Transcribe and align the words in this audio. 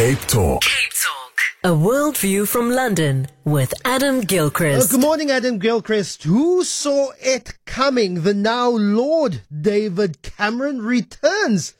Cape 0.00 0.20
Talk. 0.20 0.62
Cape 0.62 0.92
Talk. 0.94 1.38
A 1.62 1.74
world 1.74 2.16
view 2.16 2.46
from 2.46 2.70
London 2.70 3.26
with 3.44 3.74
Adam 3.84 4.22
Gilchrist. 4.22 4.88
Uh, 4.88 4.96
good 4.96 5.02
morning, 5.02 5.30
Adam 5.30 5.58
Gilchrist. 5.58 6.22
Who 6.22 6.64
saw 6.64 7.10
it 7.20 7.58
coming? 7.66 8.22
The 8.22 8.32
now 8.32 8.70
Lord 8.70 9.42
David 9.52 10.22
Cameron 10.22 10.80
returns 10.80 11.74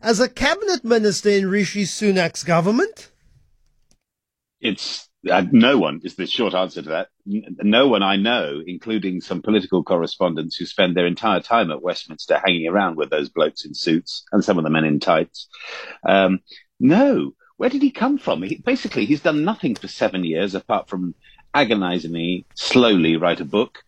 as 0.00 0.20
a 0.20 0.28
cabinet 0.28 0.84
minister 0.84 1.30
in 1.30 1.50
Rishi 1.50 1.82
Sunak's 1.82 2.44
government. 2.44 3.10
It's 4.60 5.08
uh, 5.28 5.42
no 5.50 5.76
one 5.76 6.00
is 6.04 6.14
the 6.14 6.28
short 6.28 6.54
answer 6.54 6.80
to 6.80 6.90
that. 6.90 7.08
No 7.26 7.88
one 7.88 8.04
I 8.04 8.14
know, 8.14 8.62
including 8.64 9.20
some 9.20 9.42
political 9.42 9.82
correspondents 9.82 10.54
who 10.54 10.64
spend 10.64 10.96
their 10.96 11.08
entire 11.08 11.40
time 11.40 11.72
at 11.72 11.82
Westminster 11.82 12.38
hanging 12.38 12.68
around 12.68 12.96
with 12.96 13.10
those 13.10 13.30
blokes 13.30 13.64
in 13.64 13.74
suits 13.74 14.22
and 14.30 14.44
some 14.44 14.58
of 14.58 14.64
the 14.64 14.70
men 14.70 14.84
in 14.84 15.00
tights. 15.00 15.48
Um, 16.06 16.38
no, 16.78 17.32
where 17.56 17.70
did 17.70 17.82
he 17.82 17.90
come 17.90 18.18
from? 18.18 18.42
He, 18.42 18.56
basically, 18.56 19.04
he's 19.04 19.20
done 19.20 19.44
nothing 19.44 19.74
for 19.74 19.88
seven 19.88 20.24
years 20.24 20.54
apart 20.54 20.88
from 20.88 21.14
agonizingly, 21.54 22.46
slowly 22.54 23.16
write 23.16 23.40
a 23.40 23.44
book 23.44 23.84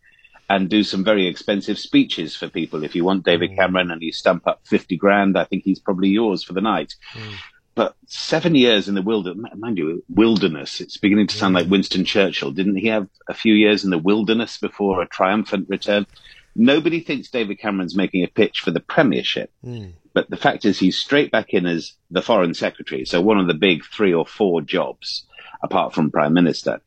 and 0.49 0.71
do 0.71 0.85
some 0.85 1.03
very 1.03 1.27
expensive 1.27 1.79
speeches 1.79 2.37
for 2.37 2.49
people. 2.49 2.85
If 2.85 2.95
you 2.95 3.05
want 3.05 3.25
David 3.25 3.51
mm. 3.51 3.57
Cameron 3.57 3.91
and 3.91 4.01
you 4.01 4.13
stump 4.13 4.47
up 4.47 4.61
50 4.65 4.97
grand, 4.97 5.37
I 5.37 5.45
think 5.45 5.65
he's 5.65 5.81
probably 5.81 6.11
yours 6.11 6.45
for 6.45 6.53
the 6.53 6.61
night. 6.61 6.95
Mm. 7.15 7.35
But 7.75 7.95
seven 8.07 8.55
years 8.55 8.89
in 8.89 8.95
the 8.95 9.03
wilderness, 9.03 9.53
mind 9.57 9.77
you, 9.77 10.03
wilderness, 10.09 10.81
it's 10.81 10.97
beginning 10.97 11.27
to 11.27 11.37
sound 11.37 11.55
like 11.55 11.69
Winston 11.69 12.05
Churchill. 12.05 12.53
Didn't 12.53 12.77
he 12.77 12.87
have 12.87 13.09
a 13.29 13.35
few 13.35 13.53
years 13.53 13.85
in 13.85 13.91
the 13.91 13.99
wilderness 13.99 14.57
before 14.57 15.03
a 15.03 15.09
triumphant 15.09 15.69
return? 15.69 16.07
Nobody 16.55 17.01
thinks 17.01 17.29
David 17.29 17.59
Cameron's 17.59 17.95
making 17.95 18.25
a 18.25 18.29
pitch 18.29 18.61
for 18.61 18.71
the 18.71 18.81
premiership. 18.81 19.51
Mm. 19.63 19.93
But 20.17 20.31
the 20.31 20.39
fact 20.39 20.65
is, 20.65 20.79
he's 20.79 20.97
straight 20.97 21.31
back 21.31 21.53
in 21.53 21.67
as 21.67 21.93
the 22.11 22.23
foreign 22.23 22.55
secretary. 22.55 23.05
So 23.05 23.21
one 23.21 23.39
of 23.39 23.49
the 23.49 23.53
big 23.53 23.85
three 23.85 24.15
or 24.15 24.25
four 24.25 24.63
jobs, 24.63 25.27
apart 25.63 25.93
from 25.93 26.11
prime 26.11 26.33
minister. 26.33 26.81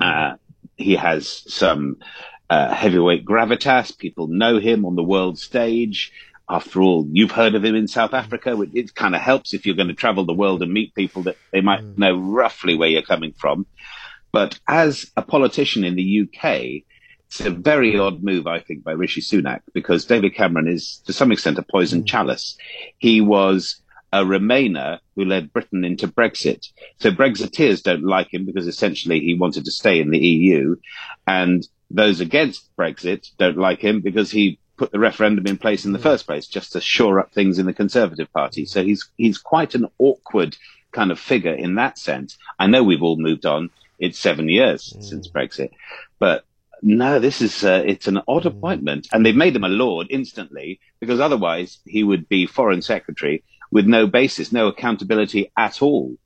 Uh, 0.00 0.32
he 0.76 0.96
has 0.96 1.44
some 1.46 1.98
uh, 2.50 2.74
heavyweight 2.74 3.24
gravitas. 3.24 3.96
People 3.96 4.26
know 4.26 4.58
him 4.58 4.84
on 4.84 4.96
the 4.96 5.02
world 5.04 5.38
stage. 5.38 6.12
After 6.50 6.82
all, 6.82 7.06
you've 7.08 7.30
heard 7.30 7.54
of 7.54 7.64
him 7.64 7.76
in 7.76 7.86
South 7.86 8.14
Africa. 8.14 8.60
It, 8.60 8.70
it 8.74 8.94
kind 8.96 9.14
of 9.14 9.20
helps 9.20 9.54
if 9.54 9.64
you're 9.64 9.76
going 9.76 9.86
to 9.86 9.94
travel 9.94 10.24
the 10.24 10.32
world 10.32 10.60
and 10.60 10.72
meet 10.72 10.92
people 10.92 11.22
that 11.22 11.36
they 11.52 11.60
might 11.60 11.82
mm. 11.82 11.96
know 11.96 12.18
roughly 12.18 12.74
where 12.74 12.88
you're 12.88 13.02
coming 13.02 13.32
from. 13.32 13.64
But 14.32 14.58
as 14.66 15.08
a 15.16 15.22
politician 15.22 15.84
in 15.84 15.94
the 15.94 16.22
UK, 16.22 16.82
it's 17.32 17.40
a 17.40 17.50
very 17.50 17.98
odd 17.98 18.22
move, 18.22 18.46
I 18.46 18.60
think, 18.60 18.84
by 18.84 18.92
Rishi 18.92 19.22
Sunak 19.22 19.62
because 19.72 20.04
David 20.04 20.34
Cameron 20.34 20.68
is, 20.68 21.02
to 21.06 21.14
some 21.14 21.32
extent, 21.32 21.58
a 21.58 21.62
poison 21.62 22.02
mm. 22.02 22.06
chalice. 22.06 22.58
He 22.98 23.22
was 23.22 23.80
a 24.12 24.22
Remainer 24.22 24.98
who 25.16 25.24
led 25.24 25.50
Britain 25.50 25.82
into 25.82 26.08
Brexit. 26.08 26.68
So 26.98 27.10
Brexiteers 27.10 27.82
don't 27.82 28.04
like 28.04 28.34
him 28.34 28.44
because 28.44 28.66
essentially 28.66 29.20
he 29.20 29.32
wanted 29.32 29.64
to 29.64 29.70
stay 29.70 29.98
in 29.98 30.10
the 30.10 30.18
EU. 30.18 30.76
And 31.26 31.66
those 31.90 32.20
against 32.20 32.68
Brexit 32.76 33.30
don't 33.38 33.56
like 33.56 33.80
him 33.80 34.02
because 34.02 34.30
he 34.30 34.58
put 34.76 34.92
the 34.92 34.98
referendum 34.98 35.46
in 35.46 35.56
place 35.56 35.86
in 35.86 35.92
the 35.92 35.98
mm. 35.98 36.02
first 36.02 36.26
place 36.26 36.46
just 36.46 36.72
to 36.72 36.82
shore 36.82 37.18
up 37.18 37.32
things 37.32 37.58
in 37.58 37.64
the 37.64 37.72
Conservative 37.72 38.30
Party. 38.34 38.66
So 38.66 38.84
he's, 38.84 39.08
he's 39.16 39.38
quite 39.38 39.74
an 39.74 39.88
awkward 39.98 40.54
kind 40.92 41.10
of 41.10 41.18
figure 41.18 41.54
in 41.54 41.76
that 41.76 41.98
sense. 41.98 42.36
I 42.58 42.66
know 42.66 42.84
we've 42.84 43.02
all 43.02 43.16
moved 43.16 43.46
on. 43.46 43.70
It's 43.98 44.18
seven 44.18 44.50
years 44.50 44.92
mm. 44.94 45.02
since 45.02 45.28
Brexit, 45.28 45.70
but 46.18 46.44
no, 46.82 47.20
this 47.20 47.40
is 47.40 47.64
uh, 47.64 47.82
it's 47.86 48.08
an 48.08 48.20
odd 48.26 48.42
hmm. 48.42 48.48
appointment, 48.48 49.08
and 49.12 49.24
they've 49.24 49.34
made 49.34 49.56
him 49.56 49.64
a 49.64 49.68
lord 49.68 50.08
instantly 50.10 50.80
because 51.00 51.20
otherwise 51.20 51.78
he 51.86 52.02
would 52.02 52.28
be 52.28 52.46
foreign 52.46 52.82
secretary 52.82 53.44
with 53.70 53.86
no 53.86 54.06
basis, 54.06 54.52
no 54.52 54.66
accountability 54.66 55.50
at 55.56 55.80
all. 55.80 56.16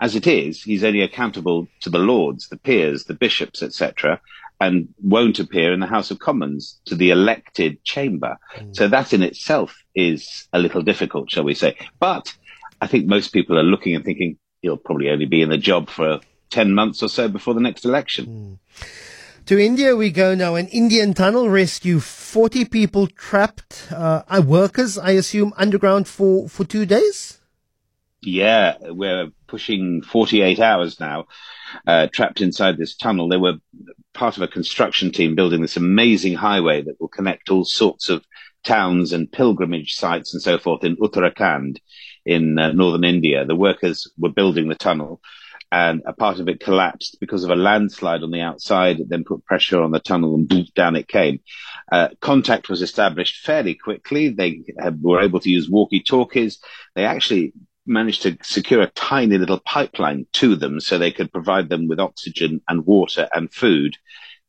As 0.00 0.14
it 0.14 0.26
is, 0.26 0.62
he's 0.62 0.84
only 0.84 1.02
accountable 1.02 1.68
to 1.80 1.90
the 1.90 1.98
lords, 1.98 2.48
the 2.48 2.56
peers, 2.56 3.04
the 3.04 3.14
bishops, 3.14 3.62
etc., 3.62 4.20
and 4.60 4.88
won't 5.02 5.38
appear 5.38 5.72
in 5.72 5.80
the 5.80 5.86
House 5.86 6.10
of 6.10 6.18
Commons 6.18 6.80
to 6.86 6.96
the 6.96 7.10
elected 7.10 7.82
chamber. 7.84 8.38
Mm. 8.56 8.74
So 8.74 8.88
that 8.88 9.12
in 9.12 9.22
itself 9.22 9.84
is 9.94 10.48
a 10.52 10.58
little 10.58 10.82
difficult, 10.82 11.30
shall 11.30 11.44
we 11.44 11.54
say? 11.54 11.76
But 12.00 12.36
I 12.80 12.86
think 12.86 13.06
most 13.06 13.32
people 13.32 13.58
are 13.58 13.64
looking 13.64 13.94
and 13.94 14.04
thinking 14.04 14.38
he'll 14.62 14.76
probably 14.76 15.10
only 15.10 15.26
be 15.26 15.42
in 15.42 15.50
the 15.50 15.58
job 15.58 15.88
for 15.88 16.20
10 16.50 16.74
months 16.74 17.02
or 17.02 17.08
so 17.08 17.28
before 17.28 17.54
the 17.54 17.60
next 17.60 17.84
election. 17.84 18.26
Mm. 18.26 18.88
To 19.48 19.58
India 19.58 19.96
we 19.96 20.10
go 20.10 20.34
now. 20.34 20.56
An 20.56 20.68
Indian 20.68 21.14
tunnel 21.14 21.48
rescue 21.48 22.00
40 22.00 22.66
people 22.66 23.06
trapped, 23.06 23.90
uh, 23.90 24.42
workers, 24.44 24.98
I 24.98 25.12
assume, 25.12 25.54
underground 25.56 26.06
for, 26.06 26.50
for 26.50 26.64
two 26.64 26.84
days? 26.84 27.40
Yeah, 28.20 28.76
we're 28.82 29.30
pushing 29.46 30.02
48 30.02 30.60
hours 30.60 31.00
now, 31.00 31.28
uh, 31.86 32.08
trapped 32.12 32.42
inside 32.42 32.76
this 32.76 32.94
tunnel. 32.94 33.26
They 33.26 33.38
were 33.38 33.54
part 34.12 34.36
of 34.36 34.42
a 34.42 34.48
construction 34.48 35.12
team 35.12 35.34
building 35.34 35.62
this 35.62 35.78
amazing 35.78 36.34
highway 36.34 36.82
that 36.82 37.00
will 37.00 37.08
connect 37.08 37.48
all 37.48 37.64
sorts 37.64 38.10
of 38.10 38.26
towns 38.64 39.14
and 39.14 39.32
pilgrimage 39.32 39.94
sites 39.94 40.34
and 40.34 40.42
so 40.42 40.58
forth 40.58 40.84
in 40.84 40.96
Uttarakhand 40.98 41.78
in 42.26 42.58
uh, 42.58 42.72
northern 42.72 43.04
India. 43.04 43.46
The 43.46 43.56
workers 43.56 44.12
were 44.18 44.28
building 44.28 44.68
the 44.68 44.74
tunnel 44.74 45.22
and 45.70 46.02
a 46.06 46.12
part 46.12 46.40
of 46.40 46.48
it 46.48 46.60
collapsed 46.60 47.18
because 47.20 47.44
of 47.44 47.50
a 47.50 47.56
landslide 47.56 48.22
on 48.22 48.30
the 48.30 48.40
outside. 48.40 49.00
It 49.00 49.08
then 49.08 49.24
put 49.24 49.44
pressure 49.44 49.82
on 49.82 49.90
the 49.90 50.00
tunnel 50.00 50.34
and 50.34 50.48
boom, 50.48 50.66
down 50.74 50.96
it 50.96 51.08
came. 51.08 51.40
Uh, 51.92 52.08
contact 52.20 52.68
was 52.68 52.80
established 52.80 53.44
fairly 53.44 53.74
quickly. 53.74 54.30
They 54.30 54.62
have, 54.78 54.98
were 55.00 55.20
able 55.20 55.40
to 55.40 55.50
use 55.50 55.68
walkie 55.68 56.02
talkies. 56.02 56.58
They 56.94 57.04
actually 57.04 57.52
managed 57.84 58.22
to 58.22 58.36
secure 58.42 58.82
a 58.82 58.90
tiny 58.90 59.36
little 59.38 59.60
pipeline 59.60 60.26
to 60.34 60.56
them 60.56 60.80
so 60.80 60.96
they 60.96 61.12
could 61.12 61.32
provide 61.32 61.68
them 61.68 61.88
with 61.88 62.00
oxygen 62.00 62.62
and 62.68 62.86
water 62.86 63.28
and 63.34 63.52
food 63.52 63.96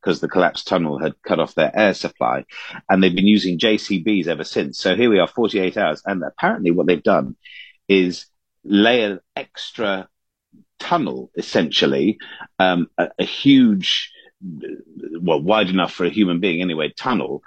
because 0.02 0.22
the 0.22 0.30
collapsed 0.30 0.68
tunnel 0.68 1.00
had 1.00 1.22
cut 1.24 1.40
off 1.40 1.56
their 1.56 1.78
air 1.78 1.94
supply. 1.94 2.46
And 2.90 3.04
they've 3.04 3.16
been 3.16 3.28
using 3.28 3.60
JCBs 3.60 4.28
ever 4.28 4.46
since. 4.46 4.80
So 4.80 4.96
here 4.96 5.10
we 5.10 5.20
are, 5.20 5.28
48 5.28 5.76
hours. 5.76 6.02
And 6.06 6.24
apparently 6.24 6.72
what 6.72 6.88
they've 6.88 7.04
done 7.04 7.36
is 7.90 8.26
lay 8.64 9.04
an 9.04 9.20
extra 9.36 10.08
tunnel, 10.80 11.32
essentially, 11.36 12.18
um, 12.58 12.88
a, 12.98 13.10
a, 13.20 13.24
huge, 13.24 14.12
well, 15.22 15.42
wide 15.42 15.70
enough 15.70 15.94
for 15.94 16.06
a 16.06 16.10
human 16.10 16.40
being 16.40 16.62
anyway, 16.62 16.94
tunnel, 16.98 17.44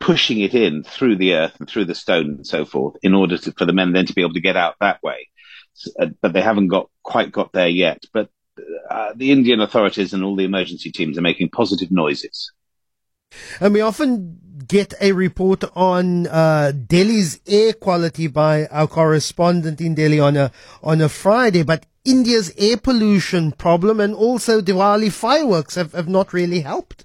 pushing 0.00 0.40
it 0.40 0.54
in 0.54 0.82
through 0.82 1.16
the 1.16 1.34
earth 1.34 1.54
and 1.58 1.68
through 1.68 1.84
the 1.84 1.94
stone 1.94 2.26
and 2.26 2.46
so 2.46 2.64
forth, 2.64 2.96
in 3.02 3.14
order 3.14 3.38
to, 3.38 3.52
for 3.52 3.64
the 3.64 3.72
men 3.72 3.92
then 3.92 4.06
to 4.06 4.14
be 4.14 4.22
able 4.22 4.34
to 4.34 4.40
get 4.40 4.56
out 4.56 4.76
that 4.80 5.02
way. 5.02 5.28
So, 5.74 5.90
uh, 6.00 6.06
but 6.20 6.32
they 6.32 6.42
haven't 6.42 6.68
got 6.68 6.90
quite 7.02 7.32
got 7.32 7.52
there 7.52 7.68
yet. 7.68 8.04
But 8.12 8.30
uh, 8.90 9.12
the 9.14 9.32
Indian 9.32 9.60
authorities 9.60 10.12
and 10.12 10.24
all 10.24 10.36
the 10.36 10.44
emergency 10.44 10.90
teams 10.90 11.18
are 11.18 11.22
making 11.22 11.50
positive 11.50 11.90
noises. 11.90 12.52
And 13.60 13.74
we 13.74 13.80
often 13.80 14.38
get 14.68 14.94
a 15.00 15.12
report 15.12 15.64
on 15.74 16.26
uh, 16.26 16.72
Delhi's 16.72 17.40
air 17.46 17.72
quality 17.72 18.26
by 18.26 18.66
our 18.66 18.86
correspondent 18.86 19.80
in 19.80 19.94
Delhi 19.94 20.20
on 20.20 20.36
a 20.36 20.50
on 20.82 21.00
a 21.00 21.08
Friday, 21.08 21.62
but 21.62 21.86
India's 22.04 22.52
air 22.56 22.76
pollution 22.76 23.52
problem 23.52 24.00
and 24.00 24.14
also 24.14 24.60
Diwali 24.60 25.10
fireworks 25.10 25.74
have, 25.74 25.92
have 25.92 26.08
not 26.08 26.32
really 26.32 26.60
helped. 26.60 27.04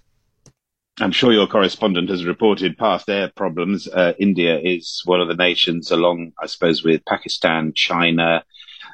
I'm 0.99 1.11
sure 1.11 1.33
your 1.33 1.47
correspondent 1.47 2.09
has 2.09 2.25
reported 2.25 2.77
past 2.77 3.09
air 3.09 3.31
problems. 3.35 3.87
Uh, 3.87 4.13
India 4.19 4.59
is 4.59 5.01
one 5.05 5.19
of 5.19 5.27
the 5.27 5.35
nations, 5.35 5.89
along, 5.89 6.33
I 6.39 6.45
suppose, 6.45 6.83
with 6.83 7.03
Pakistan, 7.05 7.73
China, 7.73 8.43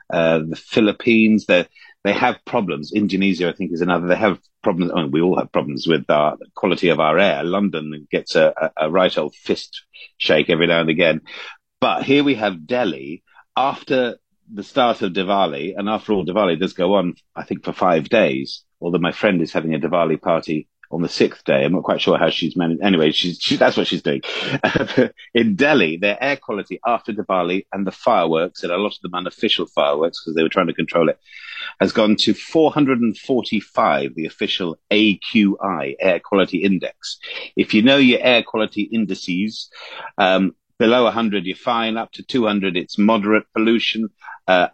uh, 0.10 0.40
the 0.40 0.56
Philippines. 0.56 1.46
They 1.46 1.68
they 2.04 2.14
have 2.14 2.38
problems. 2.46 2.94
Indonesia, 2.94 3.50
I 3.50 3.54
think, 3.54 3.72
is 3.72 3.82
another. 3.82 4.08
They 4.08 4.16
have 4.16 4.40
problems. 4.64 4.92
I 4.96 5.02
mean, 5.02 5.12
we 5.12 5.22
all 5.22 5.38
have 5.38 5.52
problems 5.52 5.88
with 5.88 6.08
the 6.08 6.38
quality 6.56 6.90
of 6.90 7.00
our 7.00 7.18
air. 7.18 7.44
London 7.44 8.08
gets 8.10 8.36
a, 8.36 8.54
a, 8.78 8.86
a 8.86 8.90
right 8.90 9.18
old 9.18 9.36
fist 9.36 9.84
shake 10.18 10.50
every 10.50 10.68
now 10.68 10.82
and 10.82 10.90
again. 10.90 11.22
But 11.82 12.04
here 12.04 12.24
we 12.24 12.36
have 12.36 12.66
Delhi 12.66 13.24
after 13.56 14.18
the 14.52 14.64
start 14.64 15.02
of 15.02 15.14
Diwali, 15.14 15.74
and 15.78 15.90
after 15.90 16.14
all, 16.14 16.26
Diwali 16.26 16.60
does 16.60 16.74
go 16.74 16.96
on, 16.96 17.16
I 17.36 17.44
think, 17.44 17.66
for 17.66 17.74
five 17.74 18.08
days. 18.10 18.64
Although 18.80 19.00
my 19.00 19.12
friend 19.12 19.42
is 19.42 19.52
having 19.52 19.74
a 19.76 19.80
Diwali 19.80 20.22
party 20.22 20.68
on 20.92 21.02
the 21.02 21.10
sixth 21.10 21.44
day. 21.44 21.64
I'm 21.64 21.74
not 21.74 21.84
quite 21.84 22.02
sure 22.02 22.18
how 22.18 22.30
she's 22.30 22.56
managed. 22.56 22.82
Anyway, 22.82 23.12
she's, 23.12 23.38
she, 23.40 23.58
that's 23.58 23.78
what 23.78 23.88
she's 23.88 24.02
doing. 24.02 24.22
in 25.34 25.56
Delhi, 25.56 25.98
their 25.98 26.22
air 26.22 26.38
quality 26.38 26.80
after 26.86 27.14
Diwali 27.14 27.66
and 27.74 27.86
the 27.86 27.92
fireworks, 27.92 28.64
and 28.64 28.72
a 28.72 28.78
lot 28.78 28.96
of 28.96 29.02
them 29.02 29.16
unofficial 29.16 29.66
fireworks 29.68 30.22
because 30.22 30.36
they 30.36 30.44
were 30.44 30.50
trying 30.50 30.68
to 30.68 30.74
control 30.74 31.10
it, 31.10 31.20
has 31.80 31.92
gone 31.92 32.16
to 32.18 32.34
445, 32.34 34.16
the 34.16 34.26
official 34.26 34.78
AQI, 34.92 35.96
air 36.00 36.20
quality 36.20 36.64
index. 36.64 37.20
If 37.56 37.74
you 37.74 37.82
know 37.82 37.98
your 37.98 38.20
air 38.22 38.44
quality 38.44 38.84
indices, 38.84 39.70
um, 40.18 40.56
below 40.80 41.04
100, 41.06 41.46
you're 41.46 41.56
fine. 41.56 41.98
Up 41.98 42.12
to 42.14 42.24
200, 42.24 42.78
it's 42.78 42.98
moderate 42.98 43.46
pollution. 43.54 44.10
Uh, 44.48 44.68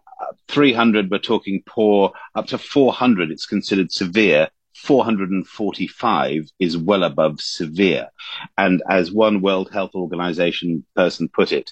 300, 0.48 1.10
we're 1.12 1.19
talking 1.19 1.63
poor. 1.65 2.12
Up 2.36 2.48
to 2.48 2.57
400, 2.57 3.31
it's 3.31 3.45
considered 3.45 3.92
severe. 3.92 4.50
445 4.83 6.51
is 6.59 6.77
well 6.77 7.03
above 7.03 7.39
severe. 7.39 8.09
And 8.57 8.83
as 8.89 9.12
one 9.12 9.41
World 9.41 9.71
Health 9.71 9.91
Organization 9.95 10.85
person 10.94 11.30
put 11.30 11.53
it, 11.53 11.71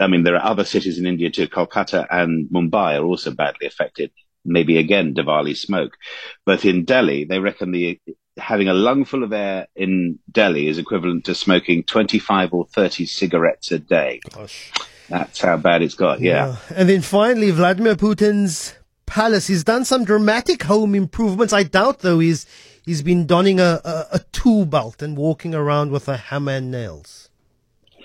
I 0.00 0.06
mean, 0.06 0.24
there 0.24 0.34
are 0.34 0.50
other 0.50 0.64
cities 0.64 0.98
in 0.98 1.06
India 1.06 1.30
too. 1.30 1.46
Kolkata 1.46 2.06
and 2.10 2.48
Mumbai 2.48 2.98
are 2.98 3.04
also 3.04 3.32
badly 3.32 3.66
affected. 3.66 4.10
Maybe 4.46 4.78
again, 4.78 5.14
Diwali 5.14 5.56
smoke. 5.56 5.96
But 6.46 6.64
in 6.64 6.84
Delhi, 6.84 7.24
they 7.24 7.38
reckon 7.38 7.72
the 7.72 8.00
having 8.38 8.68
a 8.68 8.74
lungful 8.74 9.22
of 9.22 9.32
air 9.32 9.66
in 9.76 10.18
Delhi 10.30 10.68
is 10.68 10.78
equivalent 10.78 11.24
to 11.26 11.34
smoking 11.34 11.84
25 11.84 12.54
or 12.54 12.66
30 12.66 13.04
cigarettes 13.06 13.70
a 13.72 13.78
day. 13.78 14.20
Gosh. 14.32 14.72
That's 15.08 15.40
how 15.40 15.56
bad 15.58 15.82
it's 15.82 15.94
got. 15.94 16.20
Yeah. 16.20 16.56
And 16.74 16.88
then 16.88 17.02
finally, 17.02 17.50
Vladimir 17.50 17.94
Putin's 17.94 18.74
palace. 19.06 19.46
He's 19.46 19.64
done 19.64 19.84
some 19.84 20.04
dramatic 20.04 20.64
home 20.64 20.94
improvements. 20.94 21.52
I 21.52 21.62
doubt, 21.62 22.00
though, 22.00 22.18
he's 22.18 22.46
he's 22.84 23.02
been 23.02 23.26
donning 23.26 23.60
a, 23.60 23.80
a, 23.84 24.06
a 24.12 24.18
tool 24.32 24.66
belt 24.66 25.02
and 25.02 25.16
walking 25.16 25.54
around 25.54 25.90
with 25.90 26.08
a 26.08 26.16
hammer 26.16 26.52
and 26.52 26.70
nails. 26.70 27.30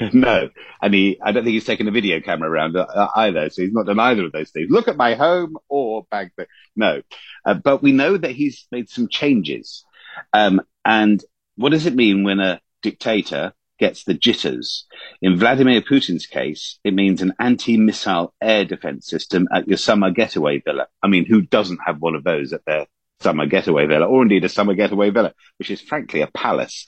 No, 0.12 0.48
and 0.80 0.94
he, 0.94 1.18
I 1.20 1.32
don't 1.32 1.42
think 1.42 1.54
he's 1.54 1.64
taken 1.64 1.88
a 1.88 1.90
video 1.90 2.20
camera 2.20 2.48
around 2.48 2.76
uh, 2.76 3.08
either. 3.16 3.50
So 3.50 3.62
he's 3.62 3.72
not 3.72 3.86
done 3.86 3.98
either 3.98 4.26
of 4.26 4.32
those 4.32 4.50
things. 4.50 4.70
Look 4.70 4.86
at 4.86 4.96
my 4.96 5.14
home 5.14 5.56
or 5.68 6.06
bag. 6.08 6.30
No, 6.76 7.02
uh, 7.44 7.54
but 7.54 7.82
we 7.82 7.90
know 7.90 8.16
that 8.16 8.30
he's 8.30 8.66
made 8.70 8.88
some 8.88 9.08
changes. 9.08 9.84
Um, 10.32 10.62
and 10.84 11.22
what 11.56 11.70
does 11.70 11.86
it 11.86 11.96
mean 11.96 12.22
when 12.22 12.38
a 12.38 12.60
dictator 12.82 13.54
gets 13.78 14.04
the 14.04 14.14
jitters? 14.14 14.86
In 15.22 15.38
Vladimir 15.38 15.80
Putin's 15.80 16.26
case, 16.26 16.78
it 16.84 16.94
means 16.94 17.22
an 17.22 17.34
anti-missile 17.38 18.34
air 18.40 18.64
defense 18.64 19.06
system 19.06 19.48
at 19.52 19.68
your 19.68 19.78
summer 19.78 20.10
getaway 20.10 20.60
villa. 20.60 20.88
I 21.02 21.08
mean, 21.08 21.26
who 21.26 21.42
doesn't 21.42 21.80
have 21.86 22.00
one 22.00 22.14
of 22.14 22.24
those 22.24 22.52
at 22.52 22.64
their 22.66 22.86
summer 23.20 23.46
getaway 23.46 23.86
villa, 23.86 24.06
or 24.06 24.22
indeed 24.22 24.44
a 24.44 24.48
summer 24.48 24.74
getaway 24.74 25.10
villa, 25.10 25.34
which 25.58 25.70
is 25.70 25.80
frankly 25.80 26.20
a 26.20 26.28
palace. 26.28 26.86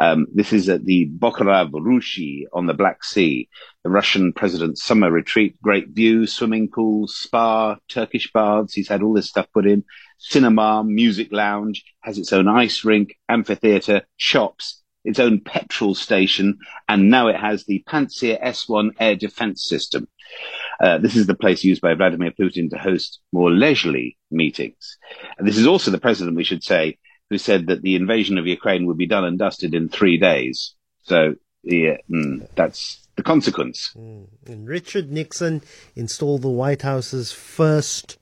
Um, 0.00 0.26
this 0.34 0.52
is 0.52 0.68
at 0.68 0.84
the 0.84 1.08
Bocharov 1.08 1.70
Ruchey 1.70 2.44
on 2.52 2.66
the 2.66 2.74
Black 2.74 3.02
Sea, 3.02 3.48
the 3.82 3.90
Russian 3.90 4.32
president's 4.32 4.82
summer 4.82 5.10
retreat, 5.10 5.60
great 5.62 5.88
view, 5.88 6.26
swimming 6.26 6.68
pool, 6.68 7.08
spa, 7.08 7.76
Turkish 7.88 8.30
baths. 8.32 8.74
He's 8.74 8.88
had 8.88 9.02
all 9.02 9.14
this 9.14 9.28
stuff 9.28 9.46
put 9.52 9.66
in, 9.66 9.84
cinema, 10.18 10.84
music 10.84 11.28
lounge, 11.32 11.84
has 12.00 12.18
its 12.18 12.32
own 12.32 12.46
ice 12.46 12.84
rink, 12.84 13.14
amphitheater, 13.28 14.02
shops, 14.16 14.79
its 15.04 15.18
own 15.18 15.40
petrol 15.40 15.94
station, 15.94 16.58
and 16.88 17.10
now 17.10 17.28
it 17.28 17.36
has 17.36 17.64
the 17.64 17.82
Pantsir 17.88 18.38
S-1 18.40 18.90
air 19.00 19.16
defense 19.16 19.64
system. 19.64 20.08
Uh, 20.80 20.98
this 20.98 21.16
is 21.16 21.26
the 21.26 21.34
place 21.34 21.64
used 21.64 21.80
by 21.80 21.94
Vladimir 21.94 22.30
Putin 22.30 22.70
to 22.70 22.78
host 22.78 23.20
more 23.32 23.50
leisurely 23.50 24.16
meetings. 24.30 24.98
And 25.38 25.46
this 25.46 25.58
is 25.58 25.66
also 25.66 25.90
the 25.90 25.98
president, 25.98 26.36
we 26.36 26.44
should 26.44 26.64
say, 26.64 26.98
who 27.28 27.38
said 27.38 27.66
that 27.66 27.82
the 27.82 27.96
invasion 27.96 28.38
of 28.38 28.46
Ukraine 28.46 28.86
would 28.86 28.98
be 28.98 29.06
done 29.06 29.24
and 29.24 29.38
dusted 29.38 29.74
in 29.74 29.88
three 29.88 30.18
days. 30.18 30.74
So, 31.02 31.34
yeah, 31.62 31.98
mm, 32.10 32.46
that's 32.54 33.06
the 33.16 33.22
consequence. 33.22 33.92
Mm. 33.96 34.26
And 34.46 34.68
Richard 34.68 35.10
Nixon 35.10 35.62
installed 35.94 36.42
the 36.42 36.48
White 36.48 36.82
House's 36.82 37.32
first 37.32 38.18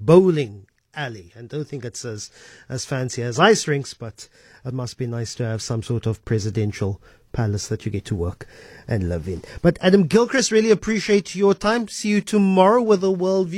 bowling 0.00 0.66
alley. 0.94 1.32
And 1.34 1.48
don't 1.48 1.66
think 1.66 1.84
it's 1.84 2.04
as, 2.04 2.30
as 2.68 2.84
fancy 2.84 3.22
as 3.22 3.38
ice 3.38 3.66
rinks, 3.66 3.94
but 3.94 4.28
it 4.64 4.74
must 4.74 4.98
be 4.98 5.06
nice 5.06 5.34
to 5.36 5.44
have 5.44 5.62
some 5.62 5.82
sort 5.82 6.06
of 6.06 6.24
presidential 6.24 7.00
palace 7.32 7.68
that 7.68 7.84
you 7.84 7.90
get 7.90 8.04
to 8.04 8.14
work 8.14 8.46
and 8.86 9.08
live 9.08 9.26
in. 9.26 9.42
But 9.62 9.78
Adam 9.80 10.06
Gilchrist, 10.06 10.50
really 10.50 10.70
appreciate 10.70 11.34
your 11.34 11.54
time. 11.54 11.88
See 11.88 12.10
you 12.10 12.20
tomorrow 12.20 12.82
with 12.82 13.02
a 13.02 13.08
worldview. 13.08 13.50